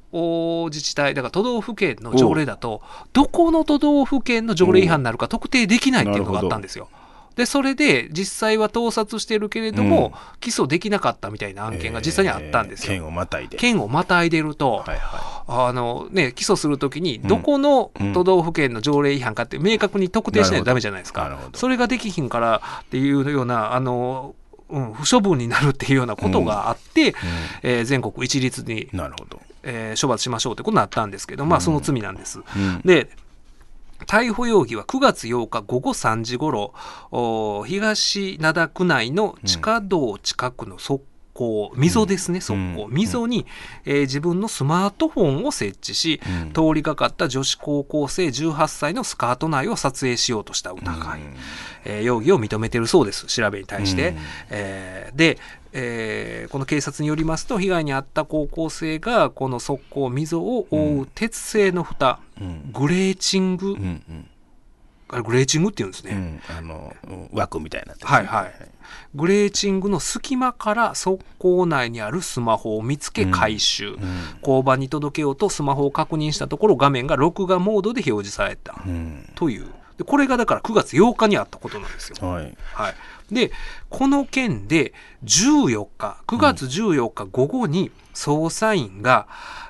[0.69, 2.81] 自治体だから都道府県の条例だと
[3.13, 6.89] どこの都道府県の条例違反になるか特定できないっていうのがあったんですよ。
[7.35, 12.93] でそれで実際は盗撮してるけれども、起訴できなかったみたいな案件が実際にあったんですよ。
[12.93, 13.57] えー県をまたいで。
[13.57, 17.27] 県をまたいでると、はいはあのね、起訴するときに、うん。
[17.27, 18.13] どこのうん。
[18.13, 21.23] 都道府県の条例違反かって明確に特定しないとダメじゃないですか。
[21.23, 21.49] なるほ。
[21.49, 21.57] ど。
[21.57, 24.35] それができひんからっていうような、あの、
[24.69, 27.13] うん、不処分になるっていうようなことがあって、
[27.61, 32.39] えー全国一律に、いなるほど、えー処罰しましょうってことになったんですけど、まあその罪なんです。
[32.39, 32.81] うん。
[32.85, 33.09] で、
[34.05, 36.73] 逮捕容疑は9月8日午後3時ごろ、
[37.65, 41.10] 東灘区内の地下道近くの側
[41.41, 42.85] 溝、溝ですね、側溝。
[42.85, 42.93] うん。
[42.93, 43.45] 溝に、
[43.85, 46.51] えー自分のスマートフォンを設置し、うん。
[46.53, 51.21] 通りがかった女子高校生18歳のスカート内を撮影しようとした疑い。
[51.21, 51.35] うん。
[51.85, 54.09] えー容疑を認めているそうです、調べに対して。
[54.09, 54.17] うん。
[54.49, 55.37] えーで、
[55.73, 62.71] えーこの警察によりますと、被害に遭った高校生が、この側溝、溝を覆う鉄製の蓋、うん。
[62.73, 63.75] グレーチング、
[65.23, 66.11] グレーチングって言うんですね。
[66.49, 68.53] うんあのうん枠みたいになってるはいはい。
[69.15, 73.91] グレーチングの隙間から側溝内にあるスマホを見つけ回収。
[73.91, 73.99] うん
[74.41, 79.67] 交番に届けようとスマホを確認したところ画面が録画モードで表示されたうんという。
[79.97, 82.27] でこれがだから9月8日にあったことなんですよ。
[82.27, 82.93] はいはい。
[83.31, 83.51] で、
[83.89, 89.27] この件で14日、9月14日午後に捜査員が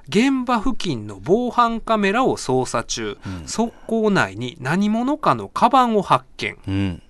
[0.08, 3.48] 現場付近の防犯カメラを捜査中、うん。
[3.48, 6.58] 側溝内に何者かのカバンを発見。
[6.68, 7.04] うん。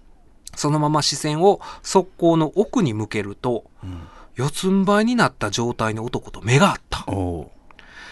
[0.56, 4.02] そのまま視線を側溝の奥に向けると、うん。
[4.36, 7.06] 四つん這いになった状態の男と目が合った。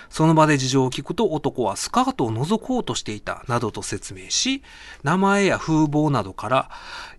[0.09, 4.63] その場で事情を聞くと男はスカートを覗こうとしていたなどと説明し、
[5.03, 6.69] 名前や風貌などから、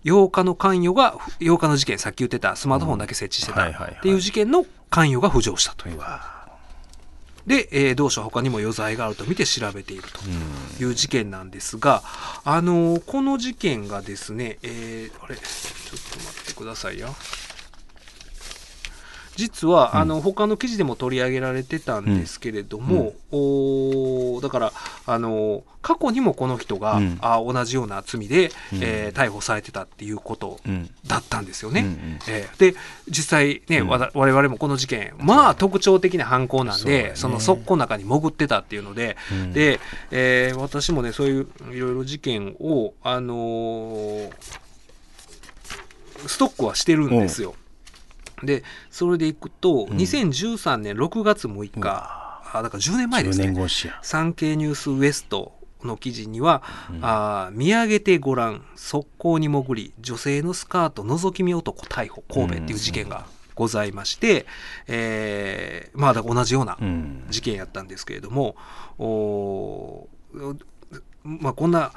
[0.03, 5.87] 8日の関与が、8日の事件、さっき言ってたスマートフォンだけ設置してたっていう事件の関与が浮上したと。
[5.87, 5.99] いう
[7.47, 10.03] で、えー同社は他にも余罪があると見て調べている
[10.77, 12.03] という事件なんですが、
[12.43, 17.15] あのーこの事件がですね、えーあれ、ちょっと待ってくださいよ。
[19.35, 24.73] 実は、あの他の記事でも取り上げられてたんですけれども、おーだから、
[25.05, 27.17] あの過去にもこの人が、うん。
[27.21, 28.79] あ同じような罪で、うん。
[28.81, 30.89] えー逮捕されてたっていうことうん。
[31.07, 31.81] だったんですよね。
[31.81, 32.19] うんうん。
[32.27, 32.75] えーで
[33.07, 33.87] 実際ね、うん。
[33.87, 37.11] わた我々もこの事件まあ特徴的な犯行なんでね。
[37.15, 39.53] その側溝の中に潜ってたっていうので、うん。
[39.53, 39.79] で、
[40.11, 44.31] えー私もねそういういろいろ事件をあのー
[46.27, 47.55] ストックはしてるんですよ。
[48.43, 49.97] でそれでいくと、うん。
[49.97, 56.99] 2013年6月6う日、わあだから10年前です10ね産経ニュースウエストの記事には、うん。
[57.01, 63.25] あー見上げてごらん側溝に潜り女性のスカート覗き見男逮捕神戸っていう事件が
[63.55, 64.45] ございまして、
[64.87, 67.25] えーまあ同じようなうん。
[67.29, 68.55] 事件やったんですけれども、
[68.97, 70.57] おー
[71.23, 71.91] まあこんな、う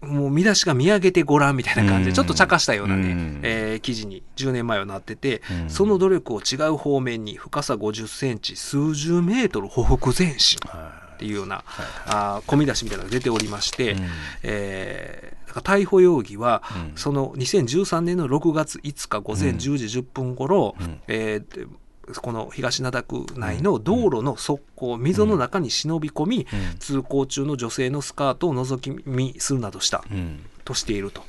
[0.00, 2.14] もう見出しが見上げてごらんみたいな感じで、うん。
[2.14, 3.40] ちょっと茶化したようなね、うん。
[3.42, 5.70] えー記事に10年前はなってて、うん。
[5.70, 11.86] その努力を違う方面に深さ50センチ、数十メートル歩幅前進はっていうような、はい。
[12.06, 14.06] あー込み出しみたいなのが出ておりまして、うん。
[14.42, 16.96] えー逮捕容疑は、うん。
[16.96, 21.00] その2013年の6月5日午前10時10分頃、うん。
[21.08, 21.66] えーで
[22.14, 26.78] この東灘区内の道路の側溝、溝の中に忍び込み、うん。
[26.78, 30.44] 通行中の女性のスカートを覗き見するなどしたうん。
[30.64, 31.22] としていると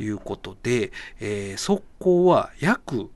[0.00, 3.10] いうことで、えー側溝は約、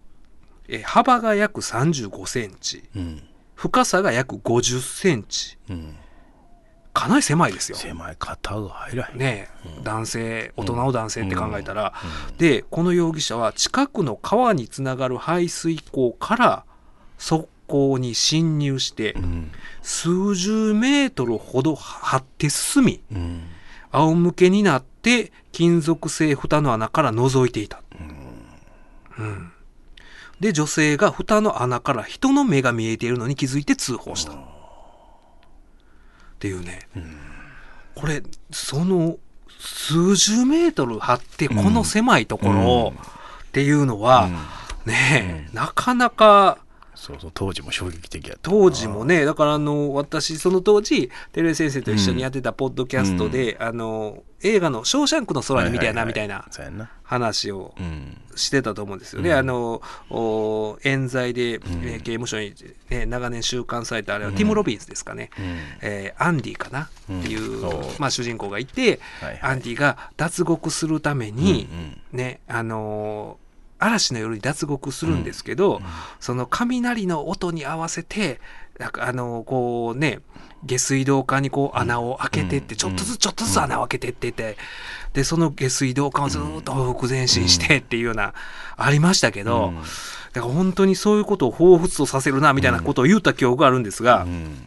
[0.69, 3.23] えー幅が約35センチ、うん。
[3.55, 5.97] 深さが約50センチ、うん。
[6.95, 7.79] かなり狭いですよ。
[7.79, 8.17] 狭い。
[8.19, 9.19] 肩が入らへん。
[9.19, 9.81] ねえ。
[9.85, 11.95] 男性、大人の男性って考えたら、
[12.31, 12.37] うん。
[12.39, 16.65] で、この容疑者は近くの川につながる排水溝から
[17.19, 19.53] 側溝に侵入してう、ん
[19.83, 23.43] 数十メートルほど張って進み、うん
[23.91, 27.83] 仰向けになって金属製蓋の穴から覗いていた。
[29.19, 29.53] うん
[30.41, 34.33] で、女性が蓋の穴から人の目が見えているのに気づいて通報した。
[34.33, 34.37] っ
[36.39, 36.89] ていうね。
[37.97, 39.17] これ、その
[39.59, 42.93] 数十メートル張ってこの狭いところを
[43.49, 44.29] っていうのは、
[44.87, 46.59] ねえ、なかなか
[46.99, 56.45] そうそう当時も衝撃的や当時もね、だからあの、私、その当時、照井先生と一緒にやってたポッドキャストで、あの、映画のショーシャンクの空に見たやな、みたいな
[57.05, 58.19] 話をうん。
[58.37, 59.31] してたと思うんですよね。
[59.31, 59.37] うん。
[59.37, 62.55] あの、お冤罪で、えー刑務所に、
[62.89, 65.31] ね、長年収監されたあれは、ティム・ロビンスですかね。
[65.39, 65.45] うん。
[65.83, 67.65] えーアンディかなっていう、
[67.99, 69.41] まあ、主人公がいて、はいはい。
[69.43, 71.69] アンディが脱獄するために、
[72.13, 73.48] うんね、あのー
[73.79, 75.81] 嵐の夜に脱獄するんですけど、
[76.21, 78.41] その雷の音に合わせて、
[78.79, 80.21] なんかあのーこうね、
[80.65, 82.79] 下水道管にこう穴を開けてって、うん。
[82.79, 84.57] ちょっとずつちょっとずつ穴を開けてってて、
[85.13, 88.35] で、その下水道管をずっと往復前進してっていうような、
[88.77, 89.77] ありましたけど、うん。
[90.33, 94.67] だから本当にそういうことを彷彿とさせるな、みたいなことを言った記憶があるんですが、うん。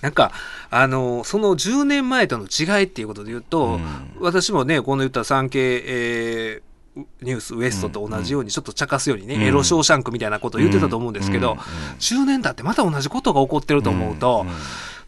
[0.00, 0.32] なんか、
[0.70, 4.12] あの、その10年前との違いっていうことで言うと、うん。
[4.20, 9.42] 私もね、この言った産経、えーニュースウエストと同じように、ちょっと茶化すようにね、うん。
[9.42, 11.58] エロショーシャンクみたいなことを言ってたと思うんですけど、うん。
[11.58, 11.62] うん。
[11.98, 14.54] 10年経ってまた同じことが起こってると思うと、うん。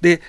[0.01, 0.21] で、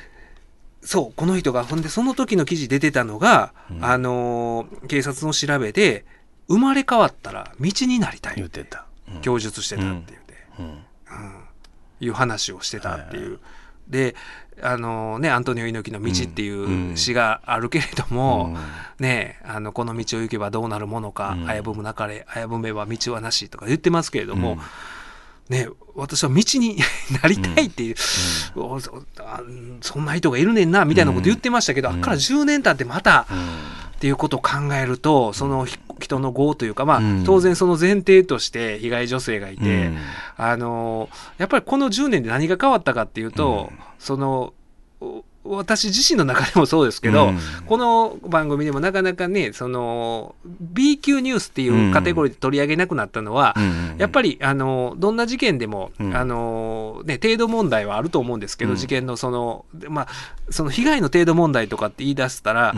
[0.82, 3.86] そう、この人が、ほんで、その時の記事出てたのが、うん。
[3.86, 6.06] あのー警察の調べで、
[6.48, 8.86] 生まれ変わったら道になりたい、言ってた。
[9.14, 9.22] うん。
[9.22, 10.34] 供述してたって言って。
[10.60, 10.66] うん。
[10.66, 10.78] うん。
[12.02, 13.40] いう話をしてたっていう。
[13.88, 14.16] で、
[14.64, 18.56] あのね、アントニオ猪木の道っていう詩があるけれども、
[18.98, 21.48] ね、あの、この道を行けばどうなるものか、うん。
[21.48, 24.58] 危ぶむなかれ、危ぶめば道はなしとか言ってますけれども、
[25.50, 26.78] ね、私は道に
[27.22, 27.96] なりたいっていう、
[28.56, 31.96] おそんな人がいるねんな、みたいなこと言ってましたけど、うん。
[31.96, 37.24] あっから10年経ってまた、うんっていうことを考えると、そのひ人の業というか、まあ、うん。
[37.24, 39.98] 当然その前提として被害女性がいて、うん。
[40.36, 43.80] あのやっぱりこの10年で何が変わったかっていうと、うん。
[44.00, 44.54] そのお
[45.46, 47.40] 私自身の中でもそうですけど、うん。
[47.66, 53.96] この番組でもなかなかねその B 級ニュースっていうカテゴリーで取り上げなくなったのは、うん。
[53.98, 56.16] やっぱりあのどんな事件でも、うん。
[56.16, 58.78] あのね、程度問題はあると思うんですけど、うん。
[58.78, 60.08] 事件のその,で、まあ、
[60.50, 62.74] その被害の程度問題とかって言い出したら、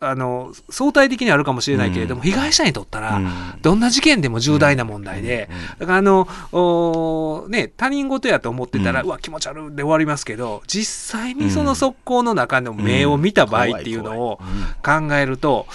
[0.00, 2.28] あの相対的にあるかもしれないけれども、うん。
[2.28, 3.30] 被害者にとったら、うん。
[3.62, 5.48] どんな事件でも重大な問題で、
[5.78, 6.28] だからあの、
[7.48, 14.40] ね、他人事やと思ってたら、ううんわ、気持ち悪いで終わりますけど、実際にその側溝の中の目を見た場合っていうのを
[14.84, 15.66] 考えると、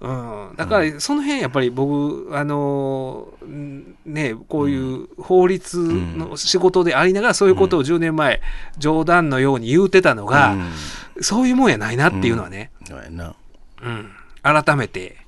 [0.00, 3.28] うん、だからその辺やっぱり僕、あの
[4.06, 8.40] ね、こういう法律の仕事でありながらそういうことを10年前、
[8.78, 10.56] 冗談のように言うてたのが、
[11.20, 12.70] そういうもんやないなっていうのはね、
[13.82, 14.10] うん、
[14.42, 15.19] 改めて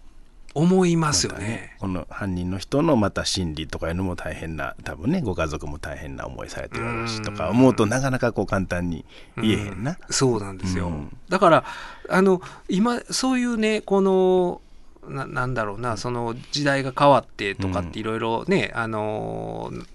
[0.55, 1.77] 思いますよまたね。
[1.79, 9.05] この犯人の人のまた心理とかいうのも大変な多分ねご家族も大変な思いされてるだしとか思うとなかなかこう簡単に
[9.37, 9.99] 言えへんな。
[10.11, 10.89] そうなんですよ。
[10.89, 11.65] うんだから、
[12.11, 14.61] あの、今、そういうね、この、
[15.09, 19.87] ななんだろうな、その時代が変わってとかっていろいろね、あのーまあ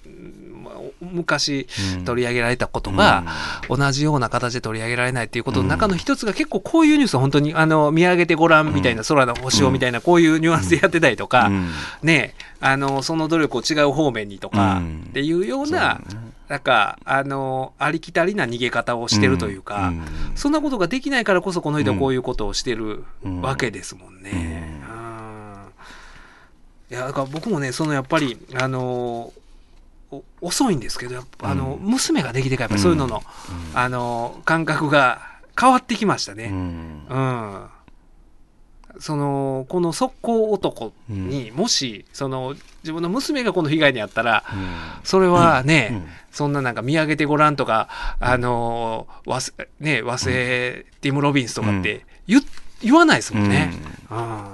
[1.02, 3.24] 昔うん取り上げられたことが、
[3.70, 11.70] 同じような形で取り上げられないっていうことの中の一つが結構こういうニュースは本当にあの見上げてごらんみたいな空の星をみたいなこういうニュアンスでやってたりとか、うん。
[12.04, 15.06] ねあのその努力を違う方面にとかうん。
[15.10, 16.02] っていうような、
[16.48, 20.06] なんかあのありきたりな逃げ方をしてるというか、うん。
[20.36, 23.42] そんなことができないからこそこの人はこういうことをしてるうん。
[23.42, 24.82] わけですもんね。
[24.90, 24.98] うん。
[26.90, 29.34] いやだから僕もねそのやっぱりあのお
[30.42, 33.24] 遅いんですけどやっぱあの、うん娘ができてからやっぱそういうのの、
[33.74, 35.22] あの感覚が
[35.60, 36.50] 変わってきましたうね。
[36.50, 37.06] ん。
[37.10, 37.66] うん。
[39.00, 44.44] そのこの速攻男にもし、その自分の娘がこの被害に遭ったら、
[45.04, 46.08] それはね、うん。
[46.32, 47.90] そんななんか見上げてごらんとか、
[48.20, 52.42] あの和製ね和製ティム・ロビンスとかって言,、
[52.82, 53.72] 言わないですもんね。
[54.10, 54.46] うん。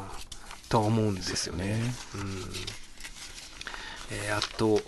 [0.70, 1.66] と思うんですよね。
[1.66, 1.82] ね。
[4.14, 4.80] えーあと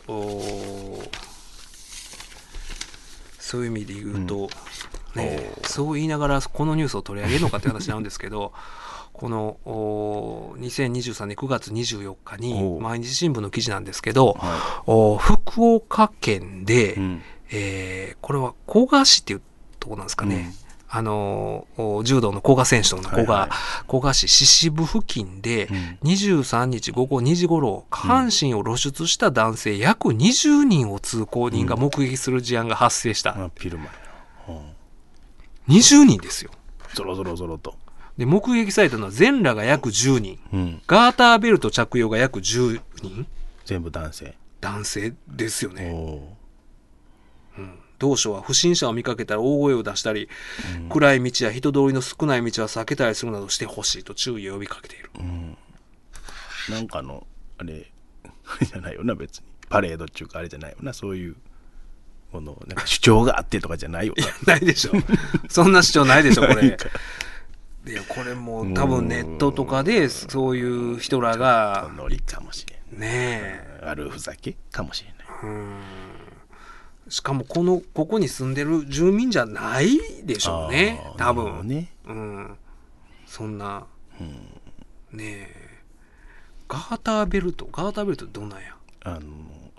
[3.39, 4.49] そういう意味で言うと、
[5.13, 8.53] ね、そう言いながらこのニュースを取り上げるのかって話なんですけど
[9.13, 16.95] このおー2023年9月24日に毎日新聞の記事なんですけど、はお福岡県で、い。
[16.95, 17.21] うん。
[17.51, 19.41] えーこれは古賀市っていう
[19.79, 20.51] とこなんですかね、
[20.97, 23.85] あのお柔道の古賀選手との古賀、はいはい。
[23.89, 26.09] 古賀市獅子部付近で、うん。
[26.09, 33.91] 23日午後2時頃下半身を露出した男性約20人を通行人が目撃する事案が発生した、あ、ピルマや
[34.47, 34.53] な。
[34.53, 34.57] う
[35.73, 35.75] ん。
[35.75, 36.51] 20人ですよ。
[36.93, 37.75] ゾロゾロゾロと。
[38.17, 40.39] で目撃されたのは全裸が約10人。
[40.53, 40.81] うん。
[40.87, 43.27] ガーターベルト着用が約10人。
[43.65, 44.35] 全部男性。
[44.61, 46.34] 男性ですよおね
[47.95, 50.29] お同署は不審者を見かけたら大声を出したり、
[50.89, 55.09] 暗い道や人通りの少ない道は避けたりするなどしてほしいと注意を呼びかけている。
[55.15, 55.19] ー。
[55.21, 55.57] うん。
[56.69, 57.25] なんかの、
[57.57, 57.91] あれ、
[58.23, 58.29] あ
[58.59, 59.45] れじゃないよな、別に。
[59.69, 61.35] パレードっていうか、あれじゃないよな、そういう。
[62.31, 64.13] このなんか主張があってとかじゃないよ
[64.45, 64.53] な。
[64.55, 64.91] ないでしょ。
[65.49, 66.61] そんな主張ないでしょ、これ な
[67.87, 72.99] いや、これもう多分ネットとかでそういう人らが、ノリかもしれん。
[72.99, 75.25] ねえ、悪ふざけかもしれない。
[77.07, 81.67] しかもこの、ここに住んでる住民じゃないでしょうね多分。
[81.67, 81.91] ね。
[82.05, 82.57] うん。
[83.25, 83.85] そんな、
[85.11, 85.81] ねえ。
[86.67, 88.75] ガーターベルト、ガーターベルトどんなんや？
[89.03, 89.19] あの、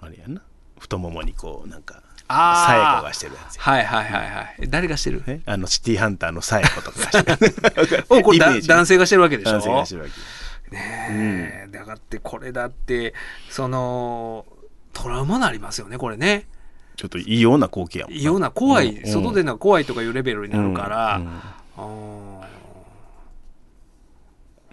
[0.00, 0.42] あれやな。
[0.78, 3.62] 太ももにこう、なんか、サエコがしてるやつや。
[3.62, 4.56] はいはいはいはい。
[4.60, 5.22] え誰がしてる？
[5.26, 5.40] え？
[5.46, 8.04] あの、シティハンターのサエコとかがしてる。
[8.10, 9.52] おこれ男性がしてるわけでしょ？
[9.52, 10.12] 男性がしてるわけ。
[10.76, 13.14] ねえ、だからってこれだって
[13.48, 14.44] その
[14.92, 16.48] トラウマになりますよねこれね
[16.96, 19.12] ちょっと異様な光景やもん異様な怖い、うん。
[19.12, 21.22] 外での怖いとかいうレベルになるから、
[21.78, 22.40] うん。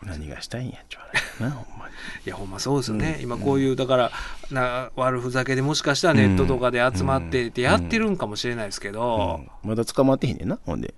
[0.05, 1.93] 何がしたいんやっちゅう話やな、ほんまに。
[2.25, 4.12] いやほんまそうですよね、今こういうだから
[4.51, 9.69] な悪ふざけでもしかしたらネットとかで集まってってやってるんかもしれないですけど、うん。
[9.69, 10.93] まだ捕まってへんねんな、ほんで。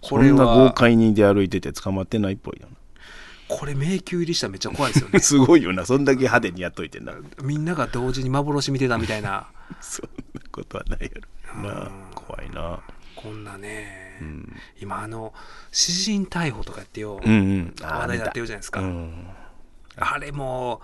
[0.00, 2.76] これこんな豪は快に出歩いてて捕まってないっぽいよな。
[3.48, 5.18] これ迷宮入りしたらめっちゃ怖いですよね。
[5.20, 7.12] すごいよな、そんだけ派手にやっといてんな。
[7.42, 9.46] みんなが同時に幻見てたみたいな
[9.80, 11.08] そんなことはないや
[11.54, 11.62] ろ。
[11.62, 12.80] なあ怖いな。
[13.16, 14.56] こんなね、うん。
[14.80, 15.32] 今あの
[15.70, 17.74] 詩人逮捕とかやってよ、うんうん。
[17.80, 19.26] 話題になってるじゃないですか、うん。
[19.96, 20.80] あれも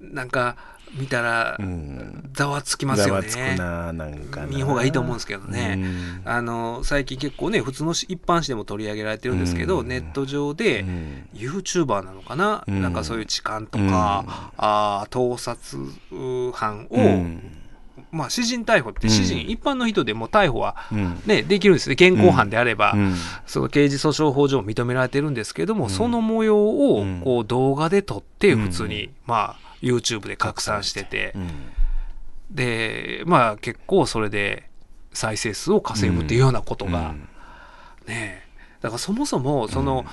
[0.00, 0.56] なんか
[0.98, 3.28] 見たらうんざわつきますよね。
[3.28, 4.46] ざわつくな、なんかな。
[4.46, 5.74] 見ん方がいいと思うんですけどね。
[5.78, 13.92] うんあの最近結構ね普通の一般紙でも取り上げられてるんですけど、うんネット上で、うん YouTuber なのかな、うんなんかそういう痴漢とか、うん
[14.56, 15.78] あー盗撮
[16.52, 17.52] 犯を、うん
[18.16, 19.10] まあ詩人逮捕ってうん。
[19.10, 21.22] 詩人、一般の人でも逮捕は、うん。
[21.26, 21.92] ね、できるんですね。
[21.92, 23.14] 現行犯であれば、うん。
[23.46, 25.90] その刑事訴訟法上認められてるんですけども、うん。
[25.90, 27.20] その模様をうん。
[27.22, 28.60] こう動画で撮ってうん。
[28.62, 31.50] 普通に、まあ YouTube で拡散してて、うん。
[32.50, 34.68] でまあ結構それで
[35.12, 37.28] 再生数を稼ぐっていうようなことが、うん。
[38.06, 38.42] ね
[38.80, 40.04] だからそもそもその、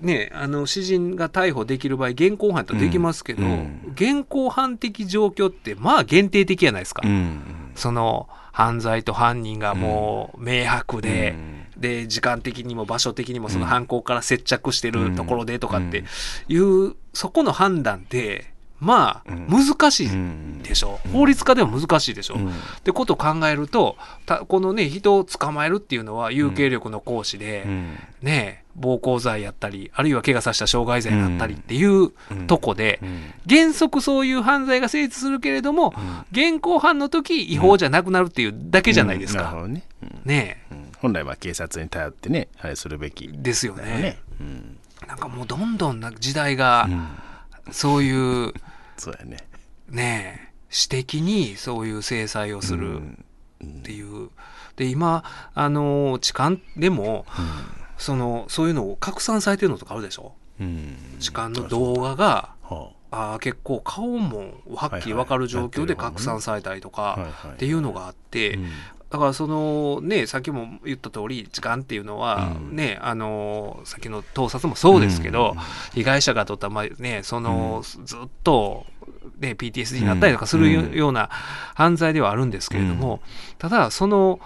[0.00, 3.80] ねあの詩人が逮捕できる場合現行犯とできますけど、うん。
[3.94, 7.02] 現行犯的状況ってまあ限定的じゃないですか。
[7.04, 7.72] うん。
[7.74, 11.34] その犯罪と犯人がもう明白で、
[11.76, 11.80] うん。
[11.80, 16.06] で時間的にも場所的にもその犯行から接着してるところでとかってうん。
[16.48, 19.46] いう、そこの判断ってまあうん。
[19.48, 20.62] 難しいうん。
[20.62, 22.48] でしょ、法律家でも難しいでしょ、うん。
[22.50, 27.98] ってことを考えるとたこのね人を捕まえるっていうのは有形力の行使で、うん。
[28.22, 32.46] ね暴行罪やったりあるいは怪我させた傷害罪だったりっていううん。
[32.46, 33.32] とこで、うん。
[33.48, 35.94] 原則そういう犯罪が成立するけれども、
[36.32, 39.52] 現行犯の時違法じゃなくなるっていうだけじゃないですか。
[39.66, 40.20] ねうん。
[40.26, 40.62] ね。
[40.70, 40.92] うん。
[40.98, 43.30] 本来は警察に頼ってねあれするべき。
[43.32, 44.18] えですよね。
[45.08, 47.08] なんかもうどんどんな時代がうん。
[47.72, 48.52] そういう
[48.96, 49.38] そうやね。
[49.88, 50.52] ねえ。
[50.68, 53.00] 私的にそういう制裁をする
[53.64, 54.30] っていう。
[54.76, 57.24] で今あの痴漢でも
[57.96, 60.34] そのそういうのを拡散されてるのとかあるでしょ？
[60.60, 60.96] うん。
[61.20, 63.36] 痴漢の動画がはあ。
[63.36, 68.70] ー結構顔もはっきり分かる状況で拡散されたりとかっていうのがあって、うん
[69.10, 72.76] だからそのねさっきも言った通り痴漢っていうのはうん。
[72.76, 75.60] ね、あのさっきの盗撮もそうですけど、うん。
[75.94, 78.84] 被害者がとったまあねその、ずっと、
[79.38, 81.08] ね、PTSD になったりとかするよ,、うん。
[81.10, 81.30] うな
[81.74, 83.20] 犯罪ではあるんですけれども、
[83.58, 84.40] ただその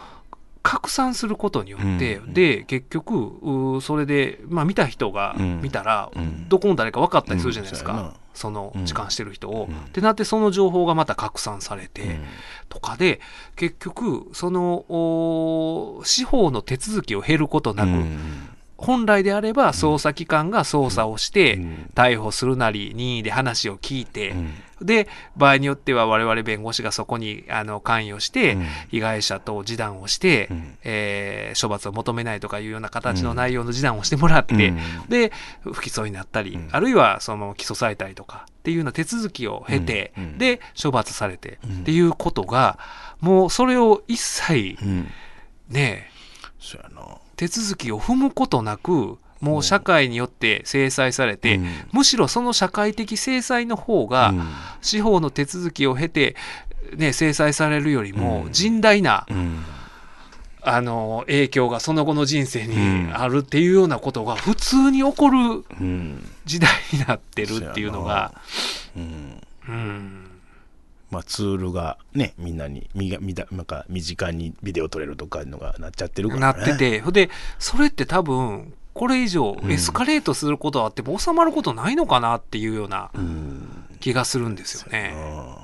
[0.63, 5.61] 拡散することによって、うんで結局それで、まあ、見た人がうん。
[5.63, 6.49] 見たら、うん。
[6.49, 8.85] どこの誰か分かったりするじゃないですか、うんそのうん。
[8.85, 9.69] 痴漢してる人を。
[9.71, 9.77] うん。
[9.77, 12.25] ってなってその情報がまた拡散されて、うん。
[12.69, 13.21] とかで
[13.57, 18.49] 結局そのお司法の手続きを経ることなく、うん。
[18.77, 21.91] 本来であれば捜査機関が捜査をして、うん。
[21.95, 24.53] 逮捕するなり任意で話を聞いて、うん
[24.83, 28.67] で場合によっては我々弁護士がそこにあの関与して、うん。
[28.91, 30.79] 被害者と示談をして、うん。
[30.85, 34.79] えー処罰を求めないとかいうような形の内容の示談をしてもらって、うん。
[35.09, 36.69] で不起訴になったり、うん。
[36.71, 41.81] あるいはその起訴されたりとかっていうような手続きを経て、で処罰されて、うん。
[41.81, 42.79] っていうことが
[43.21, 45.09] もうそれを一切うん。
[45.69, 46.11] ね
[46.59, 47.19] そうやな。
[47.37, 51.69] 手続きを踏むことなくもう社会によって制裁されて、うん。
[51.93, 54.43] むしろその社会的制裁の方が、うん。
[54.81, 56.37] 司法の手続きを経て、
[56.97, 58.51] ね、制裁されるよりもうん。
[58.51, 59.65] 甚大な、うん。
[60.63, 62.79] あの影響がその後の人生にう
[63.09, 63.13] ん。
[63.15, 65.39] あるっていうようなことが普通に起こる
[65.81, 66.27] うん。
[66.45, 68.35] 時代になってるっていうのが、
[68.97, 69.43] うん。
[69.69, 70.31] うん、
[71.11, 76.59] まあ、ツールがねみんなにみがみだなんか身近にビデオ撮れるとかいうのがなっちゃってるからね。
[76.59, 79.73] なってて、で、それって多分、これ以上うん。
[79.73, 83.67] エスカレートすることはあっても収まることないのかなっていうようなうん。
[83.99, 85.15] 気がするんですよね。
[85.17, 85.57] あ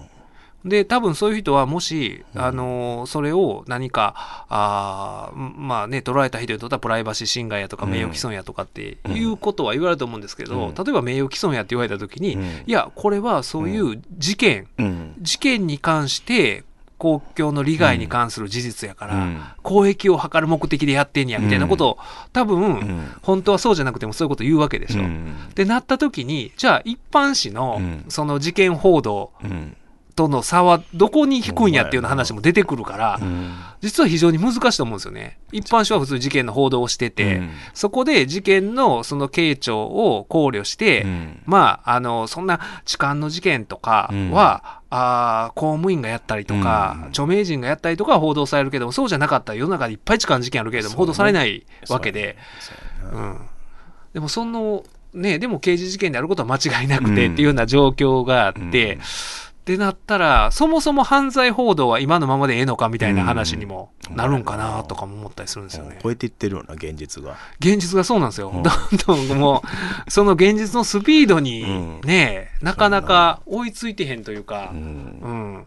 [0.65, 2.43] で多分そういう人はもし、うん。
[2.43, 7.93] あのそれを何かあーまあね捉えた人にとってはプライバシー侵害やとかうん。
[7.93, 10.75] 名誉毀損やとかっていうことは言われると思うんですけど、うん。
[10.75, 12.43] 例えば名誉毀損やって言われた時に、うん。
[12.67, 15.15] いやこれはそういう事件、うん。
[15.21, 16.65] 事件に関して
[16.99, 19.43] 公共の利害に関する事実やから、うん。
[19.63, 21.99] 公益を図る目的でやってんやみたいなことを、
[22.33, 23.13] 多分、うん。
[23.23, 25.03] 本当はそうじゃなくてもそういうこと言うわけでしょ。
[25.03, 25.35] うん。
[25.51, 28.05] ってなった時にじゃあ一般紙のうん。
[28.09, 29.77] その事件報道うん。
[30.17, 33.53] との差はどこに引くんやっていう話も出てくるから、うん。
[33.83, 35.39] 実は非常に難しいと思うんですよね。
[35.53, 37.51] 一般紙は普通に事件の報道をしてて、うん。
[37.75, 41.43] そこで事件のその傾聴を考慮して、うん。
[41.45, 47.09] まあ、あの、そんな痴漢の事件とかは、あー公務員がやったりとか、うん。
[47.09, 52.73] 著名人がやったりとかは報道されるけども、そうじゃなかったら世の中でいっぱい痴漢事件あるけれども、報道されないわけで、そ
[53.11, 53.47] うやなうん。
[54.15, 57.33] でもその、ね、でも刑事事件であることは間違いなくてうん。
[57.33, 59.01] っていうような状況があって、うん
[59.67, 65.99] ってなったら、そもそも犯罪報道は今のままでええのかみたいな話にもなるんかなとかも思ったりするんですよね。
[66.01, 67.37] 超えていってるような現実が。
[67.59, 68.51] 現実がそうなんですよ。
[68.51, 68.63] うん。
[68.63, 68.71] ど
[69.17, 69.65] んどんも
[70.07, 72.01] う、その現実のスピードにうん。
[72.03, 74.71] ね、なかなか追いついてへんというか。
[74.73, 74.79] う、ん。
[74.79, 75.67] うん。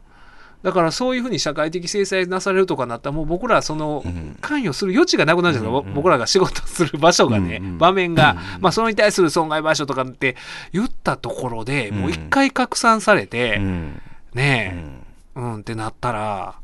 [0.62, 4.38] だからそういうふうに社会的制裁なされるとかなったら、もう僕らはそのうん。
[4.42, 10.36] 関与する余地がなくなるじゃないですか、うんうん僕らが仕事する場所がね、うんうん場面が、うんまあそれに対する損害賠償とかって
[10.74, 14.02] 言ったところで、もう一回拡散されて、うん。
[14.34, 15.04] うね
[15.36, 16.56] え、んうん、ってなったら、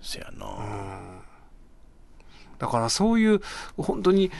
[0.00, 0.46] そやな
[2.60, 3.40] だからそういう
[3.76, 4.30] 本当に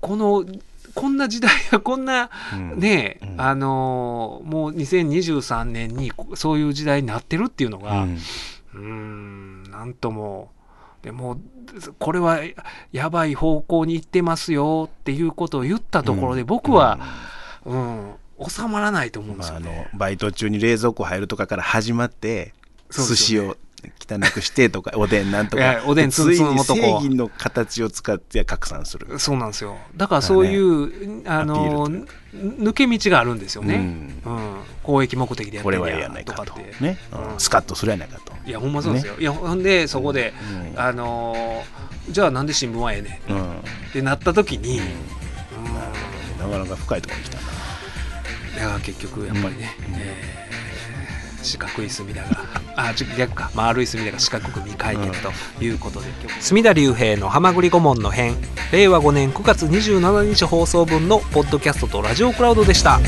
[0.00, 0.44] この
[0.94, 2.78] こんな時代が こんなうん。
[2.78, 3.40] ねえ、うん。
[3.40, 8.06] あのーもう2023年にそういう時代になってるっていうのが
[8.74, 9.64] うん。
[9.68, 10.50] うなんとも
[11.02, 11.38] でも
[11.98, 12.40] これは
[12.92, 16.98] やばい方向に行ってますよっていうことを言ったところで僕は、
[17.64, 18.12] うん。
[18.48, 19.90] 収まらないと思うんでますあ、あのよね。
[19.94, 22.52] バイト中に冷蔵庫入るとかから始まって
[22.90, 23.56] 寿司を
[24.00, 25.82] 汚くしてとか おでんなんとか。
[25.86, 29.18] おでんついに正義の形を使って拡散する。
[29.18, 29.76] そうなんですよ。
[29.96, 31.88] だからそういう、あの
[32.34, 33.76] 抜け道があるんですよね、
[34.24, 34.56] ううん。
[34.82, 36.44] 公益目的でやってこれはええるんややないかと。
[36.44, 36.98] とかってね。
[37.12, 37.32] うん。
[37.32, 38.32] うんスカッとするやないかと。
[38.46, 40.34] いやほんまそうですよ、いやほんでそこで、
[40.74, 40.80] うん。
[40.80, 43.32] あのーじゃあなんで新聞はええねん。
[43.32, 43.50] うん。
[43.58, 43.62] っ
[43.92, 46.50] てなった時に、うん。
[46.50, 47.42] なかなか深いところに来たな。
[48.68, 49.94] いや結局やっぱりね、うん。
[49.96, 50.45] えー
[51.42, 52.44] 四角い隅田が
[52.76, 53.50] あ逆か。
[53.54, 56.06] 丸い隅田が四角く未解決ということで、
[56.40, 58.36] 隅田隆平の「はまぐり顧問の編」
[58.72, 63.00] 令和5年9月27日放送分のポッドキャストとラジオクラウドでした。